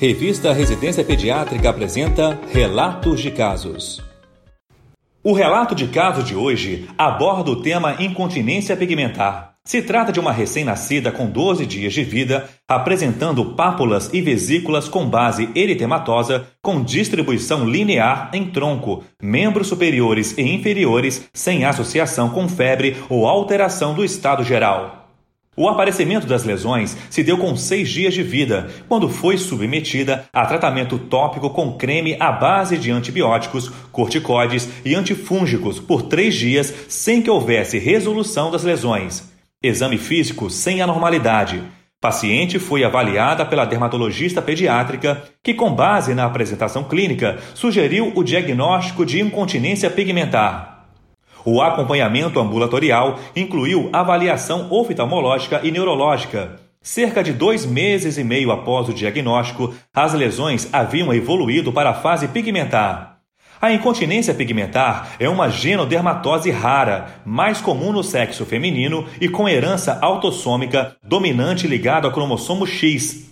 [0.00, 4.02] Revista Residência Pediátrica apresenta Relatos de Casos.
[5.22, 9.56] O relato de caso de hoje aborda o tema incontinência pigmentar.
[9.62, 15.06] Se trata de uma recém-nascida com 12 dias de vida, apresentando pápulas e vesículas com
[15.06, 22.96] base eritematosa, com distribuição linear em tronco, membros superiores e inferiores, sem associação com febre
[23.10, 24.99] ou alteração do estado geral.
[25.60, 30.46] O aparecimento das lesões se deu com seis dias de vida, quando foi submetida a
[30.46, 37.20] tratamento tópico com creme à base de antibióticos, corticoides e antifúngicos por três dias, sem
[37.20, 39.30] que houvesse resolução das lesões.
[39.62, 41.62] Exame físico sem anormalidade.
[42.00, 49.04] Paciente foi avaliada pela dermatologista pediátrica, que, com base na apresentação clínica, sugeriu o diagnóstico
[49.04, 50.69] de incontinência pigmentar.
[51.44, 56.60] O acompanhamento ambulatorial incluiu avaliação oftalmológica e neurológica.
[56.82, 61.94] Cerca de dois meses e meio após o diagnóstico, as lesões haviam evoluído para a
[61.94, 63.18] fase pigmentar.
[63.60, 69.98] A incontinência pigmentar é uma genodermatose rara, mais comum no sexo feminino e com herança
[70.00, 73.28] autossômica dominante ligada ao cromossomo X.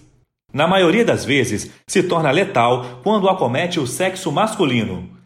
[0.52, 5.17] Na maioria das vezes, se torna letal quando acomete o sexo masculino.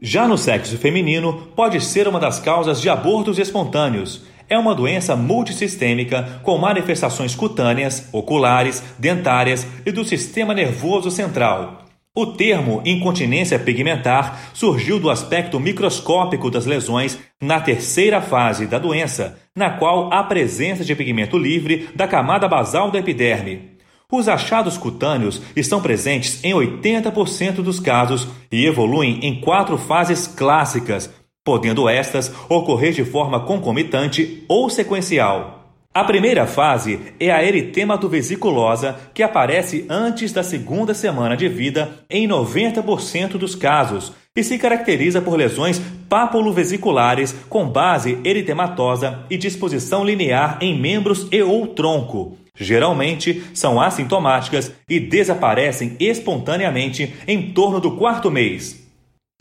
[0.00, 4.22] Já no sexo feminino, pode ser uma das causas de abortos espontâneos.
[4.48, 11.84] É uma doença multissistêmica com manifestações cutâneas, oculares, dentárias e do sistema nervoso central.
[12.14, 19.36] O termo incontinência pigmentar surgiu do aspecto microscópico das lesões na terceira fase da doença,
[19.54, 23.77] na qual há presença de pigmento livre da camada basal da epiderme.
[24.10, 31.10] Os achados cutâneos estão presentes em 80% dos casos e evoluem em quatro fases clássicas,
[31.44, 35.74] podendo estas ocorrer de forma concomitante ou sequencial.
[35.92, 42.26] A primeira fase é a eritematoveziculosa, que aparece antes da segunda semana de vida em
[42.26, 50.56] 90% dos casos e se caracteriza por lesões papulovesiculares com base eritematosa e disposição linear
[50.62, 52.38] em membros e ou tronco.
[52.58, 58.84] Geralmente são assintomáticas e desaparecem espontaneamente em torno do quarto mês.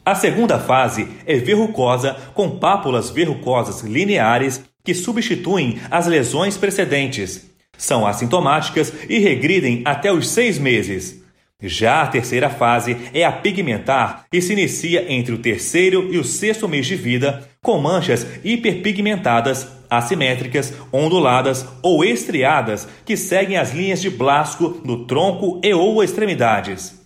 [0.06, 7.50] A segunda fase é verrucosa, com pápulas verrucosas lineares que substituem as lesões precedentes.
[7.78, 11.22] São assintomáticas e regridem até os seis meses.
[11.62, 16.24] Já a terceira fase é a pigmentar e se inicia entre o terceiro e o
[16.24, 24.02] sexto mês de vida, com manchas hiperpigmentadas, assimétricas, onduladas ou estriadas que seguem as linhas
[24.02, 26.98] de blasco no tronco e ou extremidades.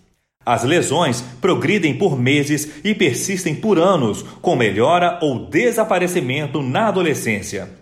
[0.46, 7.82] As lesões progridem por meses e persistem por anos, com melhora ou desaparecimento na adolescência.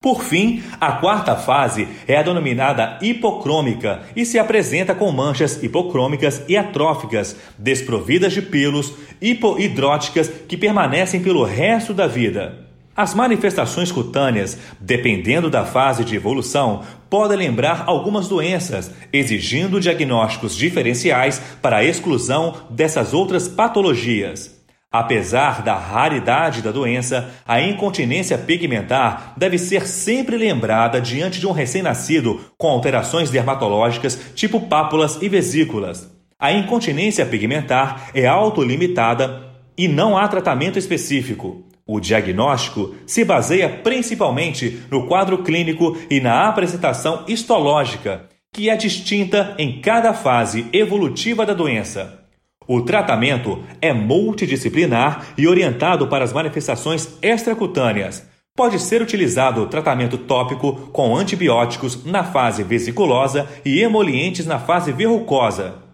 [0.00, 6.44] Por fim, a quarta fase é a denominada hipocrômica e se apresenta com manchas hipocrômicas
[6.48, 12.66] e atróficas, desprovidas de pelos, hipohidróticas que permanecem pelo resto da vida.
[12.96, 21.42] As manifestações cutâneas, dependendo da fase de evolução, podem lembrar algumas doenças, exigindo diagnósticos diferenciais
[21.60, 24.56] para a exclusão dessas outras patologias.
[24.90, 31.52] Apesar da raridade da doença, a incontinência pigmentar deve ser sempre lembrada diante de um
[31.52, 36.10] recém-nascido com alterações dermatológicas, tipo pápulas e vesículas.
[36.38, 39.42] A incontinência pigmentar é autolimitada
[39.76, 41.66] e não há tratamento específico.
[41.88, 49.54] O diagnóstico se baseia principalmente no quadro clínico e na apresentação histológica, que é distinta
[49.56, 52.24] em cada fase evolutiva da doença.
[52.66, 58.28] O tratamento é multidisciplinar e orientado para as manifestações extracutâneas.
[58.56, 65.85] Pode ser utilizado tratamento tópico com antibióticos na fase vesiculosa e emolientes na fase verrucosa.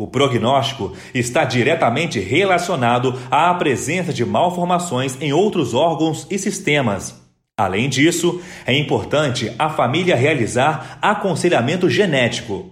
[0.00, 7.20] O prognóstico está diretamente relacionado à presença de malformações em outros órgãos e sistemas.
[7.54, 12.70] Além disso, é importante a família realizar aconselhamento genético.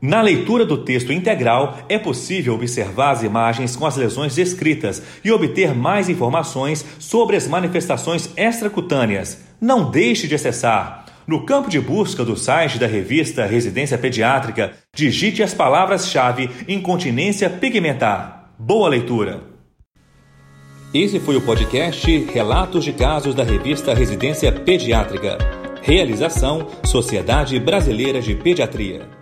[0.00, 5.32] Na leitura do texto integral, é possível observar as imagens com as lesões descritas e
[5.32, 9.42] obter mais informações sobre as manifestações extracutâneas.
[9.60, 11.01] Não deixe de acessar.
[11.26, 18.52] No campo de busca do site da revista Residência Pediátrica, digite as palavras-chave incontinência pigmentar.
[18.58, 19.42] Boa leitura!
[20.92, 25.38] Esse foi o podcast Relatos de Casos da revista Residência Pediátrica.
[25.80, 29.21] Realização Sociedade Brasileira de Pediatria.